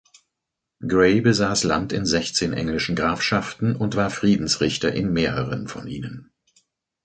Grey 0.87 1.21
besaß 1.21 1.63
Land 1.63 1.93
in 1.93 2.07
sechzehn 2.07 2.53
englischen 2.53 2.95
Grafschaften 2.95 3.75
und 3.75 3.95
war 3.95 4.09
Friedensrichter 4.09 4.91
in 4.91 5.13
mehreren 5.13 5.67
von 5.67 5.85
ihnen. 5.87 6.31